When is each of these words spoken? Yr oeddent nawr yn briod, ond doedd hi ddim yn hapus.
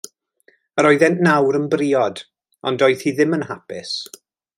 Yr 0.83 0.87
oeddent 0.91 1.21
nawr 1.27 1.57
yn 1.59 1.67
briod, 1.73 2.23
ond 2.71 2.83
doedd 2.85 3.05
hi 3.05 3.13
ddim 3.21 3.37
yn 3.39 3.45
hapus. 3.51 3.93